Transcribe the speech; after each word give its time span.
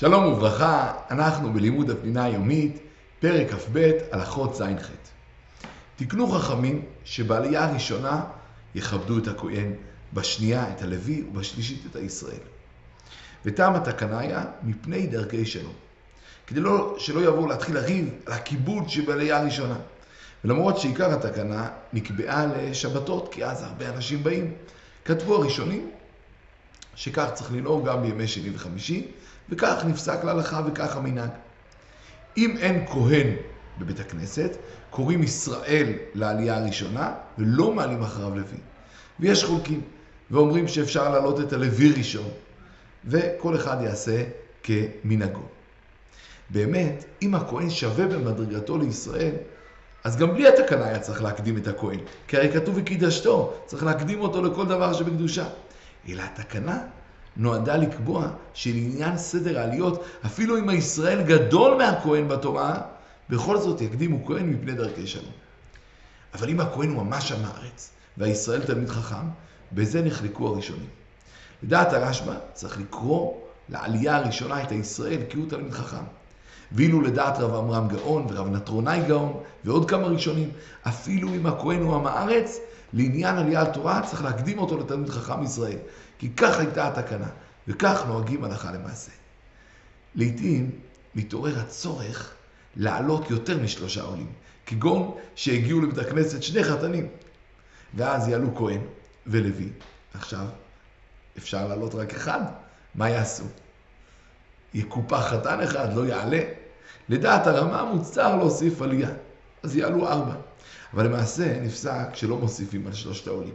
שלום 0.00 0.24
וברכה, 0.24 0.92
אנחנו 1.10 1.52
בלימוד 1.52 1.90
הפנינה 1.90 2.24
היומית, 2.24 2.78
פרק 3.18 3.50
כ"ב, 3.50 3.90
הלכות 4.12 4.54
ז'-ח'. 4.54 4.90
תקנו 5.96 6.28
חכמים 6.28 6.84
שבעלייה 7.04 7.64
הראשונה 7.64 8.24
יכבדו 8.74 9.18
את 9.18 9.28
הכהן, 9.28 9.72
בשנייה 10.12 10.64
את 10.70 10.82
הלוי 10.82 11.22
ובשלישית 11.22 11.82
את 11.90 11.96
הישראל. 11.96 12.40
וטעם 13.44 13.74
התקנה 13.74 14.18
היה 14.18 14.44
מפני 14.62 15.06
דרכי 15.06 15.46
שלום. 15.46 15.74
כדי 16.46 16.60
לא, 16.60 16.96
שלא 16.98 17.20
יבואו 17.20 17.46
להתחיל 17.46 17.74
לריב 17.74 18.08
על 18.26 18.32
הכיבוד 18.32 18.88
שבעלייה 18.88 19.38
הראשונה. 19.38 19.76
ולמרות 20.44 20.78
שעיקר 20.78 21.12
התקנה 21.12 21.68
נקבעה 21.92 22.46
לשבתות, 22.46 23.28
כי 23.32 23.44
אז 23.44 23.62
הרבה 23.62 23.88
אנשים 23.88 24.22
באים. 24.22 24.54
כתבו 25.04 25.34
הראשונים 25.34 25.90
שכך 27.00 27.30
צריך 27.34 27.52
לנהוג 27.52 27.88
גם 27.88 28.02
בימי 28.02 28.28
שני 28.28 28.50
וחמישי, 28.54 29.06
וכך 29.48 29.84
נפסק 29.86 30.24
להלכה 30.24 30.60
וכך 30.66 30.96
המנהג. 30.96 31.30
אם 32.36 32.56
אין 32.60 32.86
כהן 32.86 33.26
בבית 33.78 34.00
הכנסת, 34.00 34.56
קוראים 34.90 35.22
ישראל 35.22 35.92
לעלייה 36.14 36.56
הראשונה, 36.56 37.12
ולא 37.38 37.72
מעלים 37.72 38.02
אחריו 38.02 38.30
לוי. 38.30 38.58
ויש 39.20 39.44
חולקים, 39.44 39.80
ואומרים 40.30 40.68
שאפשר 40.68 41.10
להעלות 41.10 41.40
את 41.40 41.52
הלוי 41.52 41.92
ראשון, 41.96 42.28
וכל 43.04 43.56
אחד 43.56 43.76
יעשה 43.82 44.24
כמנהגו. 44.62 45.42
באמת, 46.50 47.04
אם 47.22 47.34
הכהן 47.34 47.70
שווה 47.70 48.06
במדרגתו 48.06 48.78
לישראל, 48.78 49.34
אז 50.04 50.16
גם 50.16 50.34
בלי 50.34 50.48
התקנה 50.48 50.84
היה 50.84 50.98
צריך 50.98 51.22
להקדים 51.22 51.56
את 51.56 51.68
הכהן. 51.68 52.00
כי 52.28 52.36
הרי 52.36 52.52
כתוב 52.52 52.74
וקידשתו, 52.78 53.54
צריך 53.66 53.84
להקדים 53.84 54.20
אותו 54.20 54.42
לכל 54.42 54.66
דבר 54.66 54.92
שבקדושה. 54.92 55.46
אלא 56.08 56.22
התקנה 56.22 56.78
נועדה 57.36 57.76
לקבוע 57.76 58.28
שלעניין 58.54 59.18
סדר 59.18 59.58
העליות, 59.58 60.04
אפילו 60.26 60.58
אם 60.58 60.68
הישראל 60.68 61.22
גדול 61.22 61.76
מהכהן 61.78 62.28
בתורה, 62.28 62.80
בכל 63.30 63.58
זאת 63.58 63.80
יקדימו 63.80 64.26
כהן 64.26 64.50
מפני 64.50 64.72
דרכי 64.72 65.06
שלום. 65.06 65.32
אבל 66.34 66.48
אם 66.48 66.60
הכהן 66.60 66.90
הוא 66.90 67.02
ממש 67.02 67.32
עם 67.32 67.44
הארץ, 67.44 67.90
והישראל 68.16 68.62
תלמיד 68.62 68.88
חכם, 68.88 69.26
בזה 69.72 70.02
נחלקו 70.02 70.48
הראשונים. 70.48 70.88
לדעת 71.62 71.92
הרשב"א, 71.92 72.34
צריך 72.52 72.80
לקרוא 72.80 73.34
לעלייה 73.68 74.16
הראשונה 74.16 74.62
את 74.62 74.70
הישראל 74.70 75.20
כי 75.28 75.36
הוא 75.36 75.48
תלמיד 75.48 75.72
חכם. 75.72 76.04
ואילו 76.72 77.00
לדעת 77.00 77.38
רב 77.38 77.54
עמרם 77.54 77.88
גאון 77.88 78.26
ורב 78.28 78.48
נטרונאי 78.48 79.00
גאון 79.08 79.42
ועוד 79.64 79.90
כמה 79.90 80.06
ראשונים, 80.06 80.50
אפילו 80.88 81.28
אם 81.28 81.46
הכהן 81.46 81.82
הוא 81.82 81.94
עם 81.94 82.06
הארץ, 82.06 82.58
לעניין 82.92 83.36
עלייה 83.36 83.60
על 83.60 83.66
תורה 83.66 84.02
צריך 84.06 84.24
להקדים 84.24 84.58
אותו 84.58 84.78
לתלמיד 84.78 85.10
חכם 85.10 85.42
ישראל. 85.42 85.78
כי 86.18 86.30
כך 86.36 86.58
הייתה 86.58 86.88
התקנה, 86.88 87.28
וכך 87.68 88.04
נוהגים 88.06 88.44
הלכה 88.44 88.72
למעשה. 88.72 89.10
לעתים 90.14 90.70
מתעורר 91.14 91.58
הצורך 91.58 92.34
לעלות 92.76 93.30
יותר 93.30 93.58
משלושה 93.58 94.02
עולים, 94.02 94.32
כגון 94.66 95.16
שהגיעו 95.34 95.80
לבית 95.80 95.98
הכנסת 95.98 96.42
שני 96.42 96.64
חתנים, 96.64 97.08
ואז 97.94 98.28
יעלו 98.28 98.54
כהן 98.56 98.80
ולוי. 99.26 99.68
עכשיו, 100.14 100.46
אפשר 101.38 101.68
לעלות 101.68 101.94
רק 101.94 102.14
אחד, 102.14 102.40
מה 102.94 103.10
יעשו? 103.10 103.44
יקופח 104.74 105.26
חתן 105.30 105.60
אחד, 105.60 105.94
לא 105.94 106.06
יעלה. 106.06 106.40
לדעת 107.08 107.46
הרמה 107.46 107.84
מוצר 107.84 108.36
להוסיף 108.36 108.82
עלייה, 108.82 109.10
אז 109.62 109.76
יעלו 109.76 110.08
ארבע. 110.08 110.34
אבל 110.94 111.06
למעשה 111.06 111.60
נפסק 111.60 112.06
שלא 112.14 112.38
מוסיפים 112.38 112.86
על 112.86 112.92
שלושת 112.92 113.26
העולים. 113.26 113.54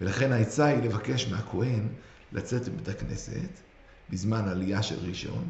ולכן 0.00 0.32
העצה 0.32 0.66
היא 0.66 0.82
לבקש 0.82 1.28
מהכהן 1.28 1.88
לצאת 2.32 2.68
מבית 2.68 2.88
הכנסת 2.88 3.50
בזמן 4.10 4.48
עלייה 4.48 4.82
של 4.82 4.98
ראשון, 5.08 5.44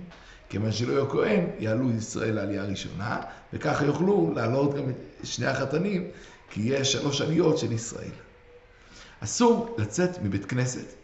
כיוון 0.48 0.72
שלא 0.72 0.92
יהיה 0.92 1.10
כהן, 1.10 1.46
יעלו 1.58 1.90
ישראל 1.90 2.34
לעלייה 2.34 2.62
הראשונה, 2.62 3.20
וככה 3.52 3.84
יוכלו 3.84 4.32
לעלות 4.34 4.74
גם 4.74 4.84
שני 5.24 5.46
החתנים, 5.46 6.10
כי 6.50 6.60
יש 6.64 6.92
שלוש 6.92 7.20
עליות 7.20 7.58
של 7.58 7.72
ישראל. 7.72 8.10
אסור 9.20 9.76
לצאת 9.78 10.22
מבית 10.22 10.44
כנסת 10.44 10.99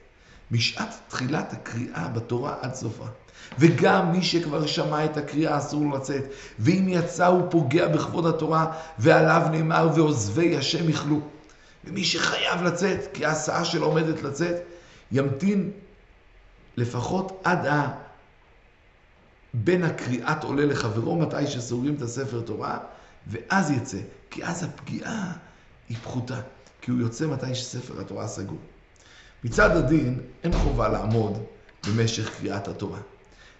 משעת 0.50 0.88
תחילת 1.08 1.52
הקריאה 1.52 2.08
בתורה 2.08 2.54
עד 2.60 2.74
סופה. 2.74 3.06
וגם 3.58 4.12
מי 4.12 4.22
שכבר 4.22 4.66
שמע 4.66 5.04
את 5.04 5.16
הקריאה 5.16 5.58
אסור 5.58 5.84
לו 5.84 5.96
לצאת. 5.96 6.24
ואם 6.58 6.86
יצא 6.88 7.26
הוא 7.26 7.50
פוגע 7.50 7.88
בכבוד 7.88 8.26
התורה, 8.26 8.72
ועליו 8.98 9.42
נאמר 9.50 9.88
ועוזבי 9.94 10.56
השם 10.56 10.88
יכלו. 10.88 11.20
ומי 11.84 12.04
שחייב 12.04 12.62
לצאת, 12.62 13.00
כי 13.14 13.26
ההסעה 13.26 13.64
שלו 13.64 13.86
עומדת 13.86 14.22
לצאת, 14.22 14.56
ימתין 15.12 15.70
לפחות 16.76 17.40
עד 17.44 17.66
ה... 17.66 17.92
בין 19.54 19.84
הקריאת 19.84 20.44
עולה 20.44 20.64
לחברו, 20.64 21.18
מתי 21.18 21.46
שסוגרים 21.46 21.94
את 21.94 22.02
הספר 22.02 22.40
תורה, 22.40 22.78
ואז 23.26 23.70
יצא. 23.70 23.98
כי 24.30 24.44
אז 24.44 24.62
הפגיעה 24.62 25.32
היא 25.88 25.96
פחותה, 25.96 26.40
כי 26.80 26.90
הוא 26.90 27.00
יוצא 27.00 27.26
מתי 27.26 27.54
שספר 27.54 28.00
התורה 28.00 28.28
סגור. 28.28 28.58
מצד 29.44 29.76
הדין, 29.76 30.20
אין 30.44 30.52
חובה 30.52 30.88
לעמוד 30.88 31.42
במשך 31.86 32.38
קריאת 32.38 32.68
התורה. 32.68 32.98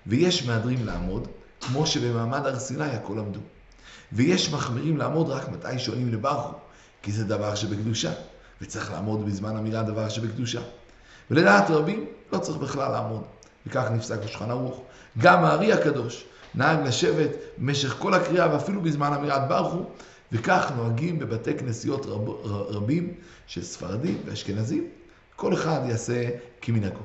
ויש 0.06 0.46
מהדרים 0.46 0.86
לעמוד, 0.86 1.28
כמו 1.60 1.86
שבמעמד 1.86 2.46
הר 2.46 2.58
סיני 2.58 2.84
הכל 2.84 3.18
עמדו. 3.18 3.40
ויש 4.12 4.52
מחמירים 4.52 4.96
לעמוד 4.96 5.28
רק 5.28 5.48
מתי 5.48 5.78
שעונים 5.78 6.12
לברכו, 6.12 6.54
כי 7.02 7.12
זה 7.12 7.24
דבר 7.24 7.54
שבקדושה, 7.54 8.12
וצריך 8.60 8.92
לעמוד 8.92 9.26
בזמן 9.26 9.56
אמירה 9.56 9.82
דבר 9.82 10.08
שבקדושה. 10.08 10.60
ולדעת 11.30 11.70
רבים, 11.70 12.06
לא 12.32 12.38
צריך 12.38 12.58
בכלל 12.58 12.92
לעמוד. 12.92 13.22
וכך 13.66 13.84
נפסק 13.92 14.18
בשולחן 14.18 14.50
ערוך. 14.50 14.82
גם 15.18 15.44
הארי 15.44 15.72
הקדוש 15.72 16.24
נהג 16.54 16.86
לשבת 16.86 17.30
במשך 17.58 17.96
כל 17.98 18.14
הקריאה 18.14 18.52
ואפילו 18.52 18.82
בזמן 18.82 19.12
אמירת 19.12 19.48
ברכו, 19.48 19.84
וכך 20.32 20.72
נוהגים 20.76 21.18
בבתי 21.18 21.58
כנסיות 21.58 22.06
רב, 22.06 22.28
רבים 22.48 23.14
של 23.46 23.62
ספרדים 23.62 24.22
ואשכנזים. 24.24 24.88
כל 25.36 25.54
אחד 25.54 25.80
יעשה 25.88 26.28
כמנהגו. 26.60 27.00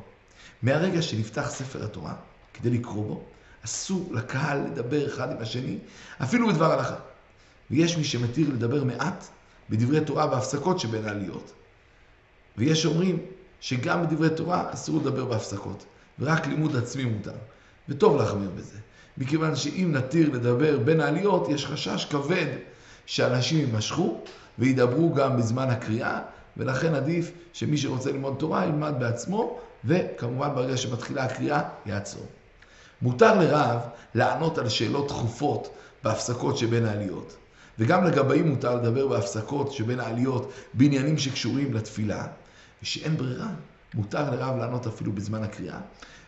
מהרגע 0.61 1.01
שנפתח 1.01 1.49
ספר 1.49 1.83
התורה, 1.83 2.13
כדי 2.53 2.69
לקרוא 2.69 3.07
בו, 3.07 3.23
אסור 3.65 4.09
לקהל 4.11 4.65
לדבר 4.65 5.07
אחד 5.07 5.31
עם 5.31 5.37
השני, 5.39 5.77
אפילו 6.23 6.47
בדבר 6.49 6.71
הלכה. 6.71 6.95
ויש 7.71 7.97
מי 7.97 8.03
שמתיר 8.03 8.49
לדבר 8.49 8.83
מעט 8.83 9.27
בדברי 9.69 10.01
תורה 10.01 10.27
בהפסקות 10.27 10.79
שבין 10.79 11.05
העליות. 11.05 11.53
ויש 12.57 12.85
אומרים 12.85 13.19
שגם 13.61 14.01
בדברי 14.01 14.29
תורה 14.29 14.73
אסור 14.73 14.99
לדבר 14.99 15.25
בהפסקות, 15.25 15.85
ורק 16.19 16.47
לימוד 16.47 16.75
עצמי 16.75 17.05
מותר. 17.05 17.35
וטוב 17.89 18.17
להחמיר 18.17 18.49
בזה, 18.57 18.77
מכיוון 19.17 19.55
שאם 19.55 19.91
נתיר 19.91 20.29
לדבר 20.29 20.77
בין 20.77 20.99
העליות, 20.99 21.49
יש 21.49 21.65
חשש 21.65 22.05
כבד 22.05 22.47
שאנשים 23.05 23.59
יימשכו 23.59 24.21
וידברו 24.59 25.13
גם 25.13 25.37
בזמן 25.37 25.69
הקריאה, 25.69 26.21
ולכן 26.57 26.93
עדיף 26.93 27.31
שמי 27.53 27.77
שרוצה 27.77 28.11
ללמוד 28.11 28.35
תורה 28.39 28.65
ילמד 28.65 28.93
בעצמו, 28.99 29.59
וכמובן 29.85 30.55
ברגע 30.55 30.77
שמתחילה 30.77 31.23
הקריאה, 31.23 31.61
יעצור. 31.85 32.25
מותר 33.01 33.39
לרב 33.39 33.79
לענות 34.15 34.57
על 34.57 34.69
שאלות 34.69 35.07
דחופות 35.07 35.73
בהפסקות 36.03 36.57
שבין 36.57 36.85
העליות. 36.85 37.35
וגם 37.79 38.05
לגבאים 38.05 38.49
מותר 38.49 38.75
לדבר 38.75 39.07
בהפסקות 39.07 39.71
שבין 39.71 39.99
העליות 39.99 40.51
בעניינים 40.73 41.17
שקשורים 41.17 41.73
לתפילה, 41.73 42.27
ושאין 42.83 43.17
ברירה, 43.17 43.49
מותר 43.93 44.31
לרב 44.31 44.57
לענות 44.57 44.87
אפילו 44.87 45.11
בזמן 45.11 45.43
הקריאה. 45.43 45.77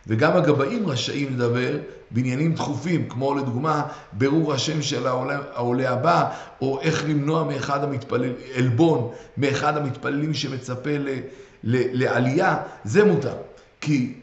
וגם 0.06 0.36
הגבאים 0.36 0.86
רשאים 0.86 1.34
לדבר 1.34 1.78
בעניינים 2.10 2.54
דחופים, 2.54 3.08
כמו 3.08 3.34
לדוגמה 3.34 3.86
ברור 4.12 4.52
השם 4.52 4.82
של 4.82 5.06
העולה, 5.06 5.38
העולה 5.54 5.90
הבא, 5.90 6.30
או 6.60 6.80
איך 6.80 7.04
למנוע 7.08 7.44
מאחד 7.44 7.84
המתפלל, 7.84 8.32
עלבון, 8.54 9.10
מאחד 9.36 9.76
המתפללים 9.76 10.34
שמצפה 10.34 10.90
ל, 10.90 11.08
ל, 11.64 12.02
לעלייה, 12.02 12.56
זה 12.84 13.04
מותר. 13.04 13.36
כי 13.80 14.14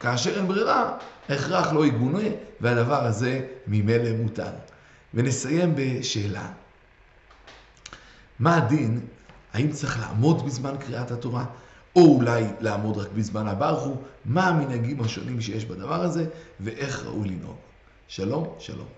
כאשר 0.00 0.36
אין 0.36 0.48
ברירה, 0.48 0.92
ההכרח 1.28 1.72
לא 1.72 1.86
יגונה, 1.86 2.28
והדבר 2.60 3.04
הזה 3.04 3.40
ממילא 3.66 4.10
מותר. 4.22 4.50
ונסיים 5.14 5.72
בשאלה. 5.76 6.48
מה 8.38 8.56
הדין? 8.56 9.00
האם 9.52 9.70
צריך 9.70 10.00
לעמוד 10.00 10.46
בזמן 10.46 10.74
קריאת 10.78 11.10
התורה? 11.10 11.44
או 11.96 12.16
אולי 12.16 12.44
לעמוד 12.60 12.96
רק 12.96 13.08
בזמן 13.14 13.46
הברכו? 13.46 13.94
מה 14.24 14.48
המנהגים 14.48 15.00
השונים 15.00 15.40
שיש 15.40 15.64
בדבר 15.64 16.00
הזה, 16.02 16.26
ואיך 16.60 17.04
ראוי 17.06 17.28
לנהוג. 17.28 17.56
שלום, 18.08 18.54
שלום. 18.58 18.88